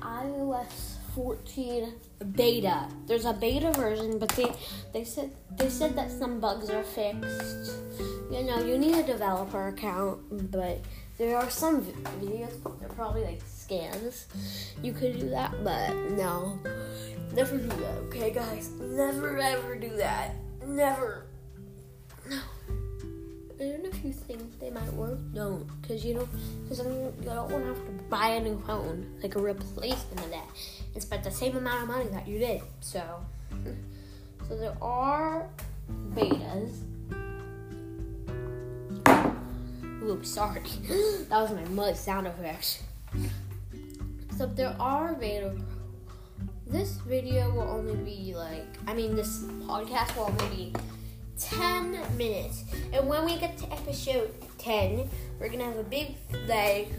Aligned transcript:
iOS 0.00 0.96
14 1.14 1.92
beta. 2.32 2.88
There's 3.06 3.24
a 3.24 3.32
beta 3.32 3.72
version, 3.72 4.18
but 4.18 4.28
they 4.30 4.52
they 4.92 5.04
said 5.04 5.30
they 5.56 5.68
said 5.68 5.96
that 5.96 6.10
some 6.10 6.40
bugs 6.40 6.70
are 6.70 6.84
fixed. 6.84 7.72
You 8.30 8.44
know, 8.44 8.64
you 8.64 8.78
need 8.78 8.94
a 8.94 9.02
developer 9.02 9.68
account, 9.68 10.50
but 10.50 10.78
there 11.18 11.36
are 11.36 11.50
some 11.50 11.82
videos. 11.82 12.78
They're 12.78 12.88
probably 12.90 13.24
like 13.24 13.42
scans. 13.46 14.26
You 14.82 14.92
could 14.92 15.18
do 15.18 15.28
that, 15.30 15.52
but 15.64 15.94
no, 16.12 16.58
never 17.34 17.56
do 17.56 17.66
that. 17.66 17.98
Okay, 18.08 18.30
guys, 18.30 18.70
never 18.70 19.38
ever 19.38 19.76
do 19.76 19.90
that. 19.96 20.34
Never. 20.66 21.26
Work, 25.00 25.18
don't, 25.34 25.66
because 25.80 26.04
you 26.04 26.14
don't, 26.14 26.28
because 26.62 26.78
you 26.78 27.12
don't 27.24 27.50
want 27.50 27.64
to 27.64 27.68
have 27.68 27.84
to 27.86 27.92
buy 28.08 28.28
a 28.28 28.40
new 28.40 28.60
phone, 28.66 29.06
like 29.22 29.34
a 29.34 29.40
replacement 29.40 30.20
of 30.20 30.30
that, 30.30 30.48
and 30.94 31.02
spend 31.02 31.24
the 31.24 31.30
same 31.30 31.56
amount 31.56 31.82
of 31.82 31.88
money 31.88 32.08
that 32.12 32.28
you 32.28 32.38
did. 32.38 32.60
So, 32.80 33.02
so 34.48 34.56
there 34.56 34.76
are 34.82 35.48
betas. 36.14 36.72
Oops, 40.02 40.28
sorry, 40.28 40.62
that 41.28 41.40
was 41.40 41.50
my 41.52 41.64
mud 41.70 41.96
sound 41.96 42.26
effect. 42.26 42.82
So 44.36 44.46
there 44.46 44.76
are 44.78 45.14
beta. 45.14 45.54
This 46.66 46.92
video 46.98 47.50
will 47.50 47.68
only 47.68 47.96
be 47.96 48.34
like, 48.34 48.68
I 48.86 48.94
mean, 48.94 49.16
this 49.16 49.42
podcast 49.66 50.16
will 50.16 50.26
only 50.26 50.56
be 50.56 50.72
10 51.40 52.16
minutes. 52.16 52.64
And 52.92 53.08
when 53.08 53.24
we 53.24 53.36
get 53.36 53.56
to 53.58 53.72
episode 53.72 54.32
10, 54.58 55.08
we're 55.38 55.48
gonna 55.48 55.64
have 55.64 55.78
a 55.78 55.82
big 55.82 56.16
like 56.46 56.92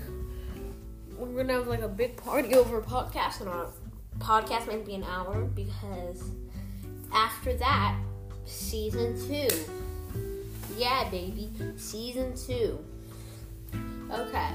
we're 1.17 1.43
gonna 1.43 1.53
have 1.53 1.67
like 1.67 1.81
a 1.81 1.87
big 1.87 2.17
party 2.17 2.55
over 2.55 2.81
podcast 2.81 3.41
and 3.41 3.49
our 3.49 3.67
podcast 4.17 4.67
might 4.67 4.85
be 4.85 4.95
an 4.95 5.03
hour 5.03 5.43
because 5.43 6.23
after 7.13 7.53
that, 7.57 7.97
season 8.45 9.15
two. 9.27 9.47
Yeah, 10.77 11.07
baby, 11.09 11.49
season 11.77 12.33
two. 12.35 12.83
Okay. 14.09 14.49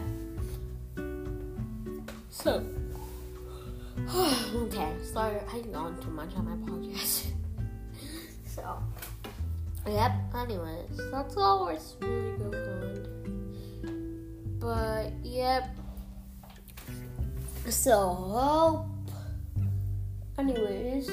So, 2.31 2.65
okay, 4.15 4.93
sorry, 5.13 5.41
I 5.53 5.63
yawned 5.71 6.03
too 6.03 6.11
much 6.11 6.35
on 6.35 6.45
my 6.45 6.71
podcast. 6.71 7.27
so. 8.47 8.83
Yep, 9.87 10.13
anyways, 10.35 11.01
that's 11.13 11.37
all 11.37 11.69
it's 11.69 11.95
really 12.01 12.37
good 12.39 12.55
on. 12.55 13.07
But, 14.59 15.13
yep. 15.23 15.69
So, 17.69 18.15
hope. 18.15 18.87
anyways, 20.39 21.11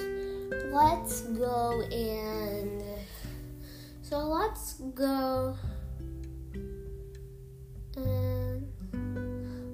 let's 0.72 1.22
go 1.22 1.82
and. 1.84 2.82
So, 4.02 4.20
let's 4.20 4.74
go. 4.96 5.56
And 7.96 8.68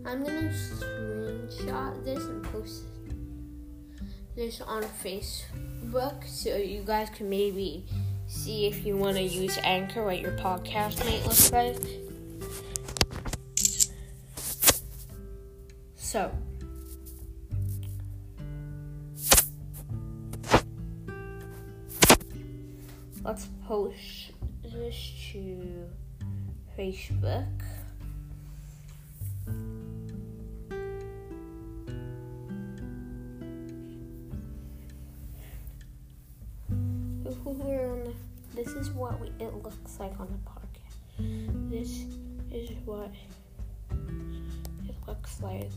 I'm 0.06 0.24
gonna 0.24 0.52
screenshot 0.52 2.04
this 2.04 2.26
and 2.26 2.44
post 2.44 2.84
this 4.36 4.60
on 4.60 4.84
Facebook 4.84 6.26
so 6.26 6.58
you 6.58 6.84
guys 6.86 7.10
can 7.10 7.30
maybe 7.30 7.86
see 8.30 8.68
if 8.68 8.86
you 8.86 8.96
want 8.96 9.18
to 9.18 9.24
use 9.24 9.58
Anchor, 9.64 10.06
what 10.06 10.20
your 10.20 10.32
podcast 10.34 11.04
might 11.04 11.26
look 11.26 11.52
like. 11.52 12.00
So, 15.96 16.32
let's 23.24 23.48
post 23.66 24.32
this 24.64 25.12
to 25.32 25.90
Facebook. 26.78 27.46
This 38.64 38.74
is 38.74 38.92
what 38.92 39.18
we, 39.22 39.28
it 39.40 39.54
looks 39.64 39.98
like 40.02 40.20
on 40.20 40.28
the 40.28 40.38
podcast. 40.50 41.72
This 41.72 42.04
is 42.52 42.72
what 42.84 43.10
it 44.86 44.96
looks 45.08 45.42
like. 45.42 45.72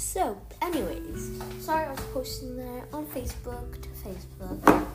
So, 0.00 0.36
anyways, 0.60 1.30
sorry 1.60 1.84
I 1.86 1.90
was 1.92 2.00
posting 2.12 2.56
that 2.56 2.84
on 2.92 3.06
Facebook 3.06 3.80
to 3.82 3.88
Facebook. 3.90 4.86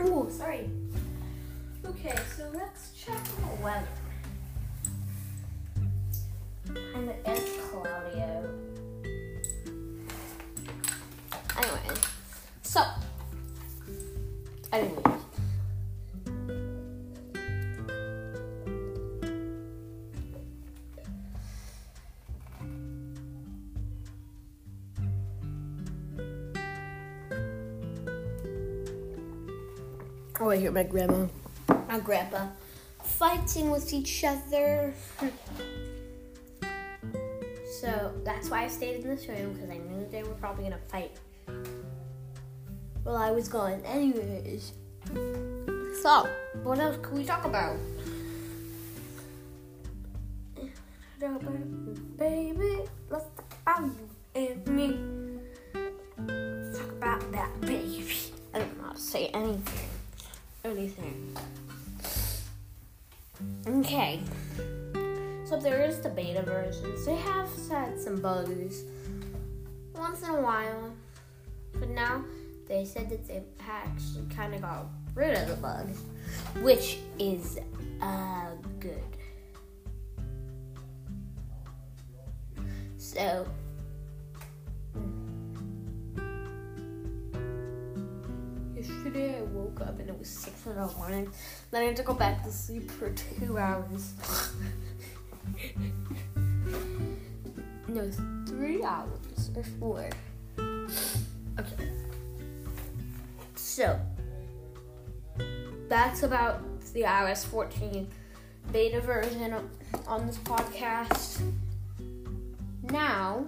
Oh, 0.00 0.28
sorry. 0.28 0.68
Okay, 1.86 2.14
so 2.36 2.50
let's 2.52 2.92
check 2.92 3.24
the 3.24 3.64
weather. 3.64 3.86
And 6.96 7.14
it's 7.24 7.56
cloudy 7.70 8.20
out. 8.20 8.75
Anyway, 11.58 11.98
so, 12.62 12.82
anyways. 14.72 15.02
Oh, 30.38 30.50
I 30.50 30.56
hear 30.58 30.70
my 30.70 30.82
grandma, 30.82 31.26
my 31.88 31.98
grandpa 31.98 32.46
fighting 33.02 33.70
with 33.70 33.92
each 33.92 34.24
other. 34.24 34.92
So 37.80 38.10
that's 38.24 38.48
why 38.48 38.64
I 38.64 38.68
stayed 38.68 39.04
in 39.04 39.06
this 39.06 39.28
room 39.28 39.52
because 39.52 39.68
I 39.68 39.76
knew 39.76 40.08
they 40.10 40.22
were 40.22 40.34
probably 40.40 40.64
gonna 40.64 40.78
fight. 40.88 41.10
Well, 43.06 43.16
I 43.16 43.30
was 43.30 43.46
gone 43.46 43.82
anyways. 43.84 44.72
So, 46.02 46.28
what 46.64 46.80
else 46.80 46.98
can 47.00 47.16
we 47.16 47.24
talk 47.24 47.44
about? 47.44 47.76
Baby, 52.18 52.82
let's 53.08 53.26
talk 53.36 53.54
about 53.62 53.84
you 53.84 54.08
and 54.34 54.66
me. 54.66 54.98
Let's 56.26 56.78
talk 56.80 56.90
about 56.90 57.30
that 57.30 57.60
baby. 57.60 58.04
I 58.52 58.58
don't 58.58 58.76
know 58.76 58.88
how 58.88 58.94
to 58.94 58.98
say 58.98 59.28
anything. 59.28 59.88
Anything. 60.64 61.36
Okay. 63.68 64.20
So 65.44 65.60
there 65.60 65.84
is 65.84 66.00
the 66.00 66.08
beta 66.08 66.42
versions. 66.42 67.06
They 67.06 67.14
have 67.14 67.48
had 67.70 68.00
some 68.00 68.20
bugs 68.20 68.82
once 69.94 70.22
in 70.22 70.30
a 70.30 70.40
while, 70.40 70.92
but 71.78 71.88
now 71.90 72.24
they 72.68 72.84
said 72.84 73.08
that 73.10 73.26
they 73.26 73.42
actually 73.68 74.26
kind 74.34 74.54
of 74.54 74.62
got 74.62 74.86
rid 75.14 75.36
of 75.36 75.48
the 75.48 75.56
bugs, 75.56 76.00
which 76.60 76.98
is 77.18 77.58
uh, 78.00 78.50
good. 78.80 79.02
So. 82.98 83.46
Yesterday 88.74 89.38
I 89.38 89.42
woke 89.42 89.80
up 89.80 89.98
and 89.98 90.08
it 90.10 90.18
was 90.18 90.28
six 90.28 90.66
in 90.66 90.74
the 90.76 90.86
morning. 90.98 91.30
Then 91.70 91.82
I 91.82 91.86
had 91.86 91.96
to 91.96 92.02
go 92.02 92.14
back 92.14 92.44
to 92.44 92.52
sleep 92.52 92.90
for 92.90 93.10
two 93.10 93.56
hours. 93.58 94.12
no, 97.88 98.10
three 98.46 98.82
hours 98.82 99.50
or 99.54 99.62
four. 99.80 100.10
So 103.76 104.00
that's 105.86 106.22
about 106.22 106.62
the 106.94 107.02
iOS 107.02 107.44
14 107.44 108.08
beta 108.72 109.02
version 109.02 109.54
on 110.06 110.26
this 110.26 110.38
podcast. 110.38 111.42
Now, 112.84 113.44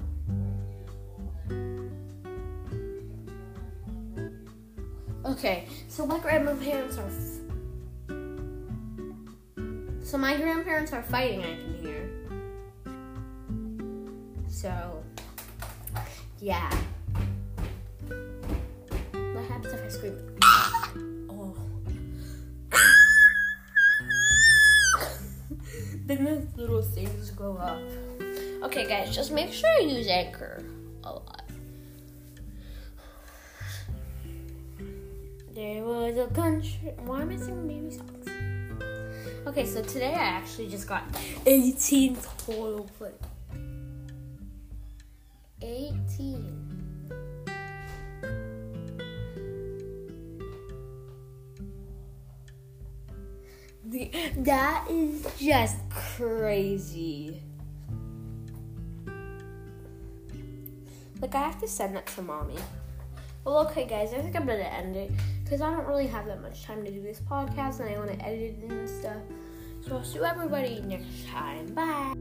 okay, 5.25 5.67
so 5.89 6.05
my 6.05 6.19
grandparents 6.19 6.99
are. 6.99 7.11
So 10.05 10.19
my 10.19 10.37
grandparents 10.37 10.93
are 10.93 11.05
fighting. 11.05 11.41
I 11.41 11.57
can 11.57 11.79
hear. 11.81 12.11
So, 14.47 15.03
yeah. 16.39 16.71
Happens 19.59 19.75
if 19.75 19.85
I 19.85 19.89
scream? 19.89 20.17
Oh. 21.29 21.53
then 26.07 26.25
the 26.25 26.47
little 26.55 26.81
things 26.81 27.31
go 27.31 27.57
up. 27.57 27.83
Okay, 28.63 28.87
guys, 28.87 29.13
just 29.13 29.33
make 29.33 29.53
sure 29.53 29.69
you 29.81 29.97
use 29.97 30.07
Anchor 30.07 30.63
a 31.03 31.11
lot. 31.11 31.43
There 35.53 35.83
was 35.83 36.17
a 36.19 36.29
country. 36.33 36.95
Why 37.05 37.23
am 37.23 37.31
I 37.31 37.37
singing 37.37 37.67
baby 37.67 37.91
songs? 37.97 38.29
Okay, 39.45 39.67
so 39.67 39.83
today 39.83 40.15
I 40.15 40.39
actually 40.39 40.69
just 40.69 40.87
got 40.87 41.03
18 41.47 42.17
total 42.47 42.89
plays. 42.97 43.15
18. 45.61 46.58
That 53.88 54.85
is 54.90 55.26
just 55.38 55.76
crazy. 55.88 57.40
Like, 61.20 61.35
I 61.35 61.43
have 61.43 61.58
to 61.61 61.69
send 61.69 61.96
that 61.96 62.06
to 62.08 62.23
mommy. 62.23 62.56
Well, 63.44 63.67
okay, 63.67 63.87
guys, 63.87 64.12
I 64.12 64.20
think 64.20 64.37
I'm 64.37 64.46
gonna 64.46 64.58
end 64.58 64.94
it 64.94 65.11
because 65.43 65.62
I 65.62 65.70
don't 65.70 65.87
really 65.87 66.06
have 66.06 66.26
that 66.26 66.43
much 66.43 66.64
time 66.64 66.85
to 66.85 66.90
do 66.90 67.00
this 67.00 67.20
podcast 67.20 67.81
and 67.81 67.88
I 67.88 67.99
want 67.99 68.11
to 68.12 68.25
edit 68.25 68.58
it 68.62 68.70
and 68.70 68.88
stuff. 68.88 69.23
So 69.87 69.96
I'll 69.96 70.05
see 70.05 70.19
everybody 70.19 70.81
next 70.82 71.26
time. 71.26 71.67
Bye. 71.75 72.14